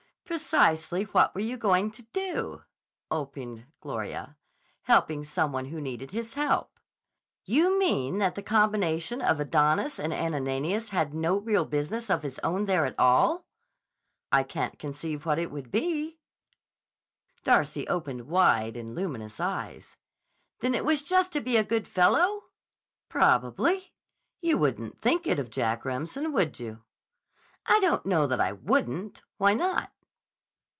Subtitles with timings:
[0.31, 2.63] "Precisely what you were going to do,"
[3.11, 4.37] opined Gloria.
[4.83, 6.79] "Helping some one who needed his help."
[7.43, 12.39] "You mean that that combination of Adonis and Ananias had no real business of his
[12.45, 13.45] own there at all?"
[14.31, 16.17] "I can't conceive what it would be."
[17.43, 19.97] Darcy opened wide and luminous eyes.
[20.61, 22.45] "Then it was just to be a good fellow?"
[23.09, 23.91] "Probably.
[24.39, 26.83] You wouldn't think it of Jack Remsen, would you?"
[27.65, 29.23] "I don't know that I wouldn't.
[29.35, 29.91] Why not?"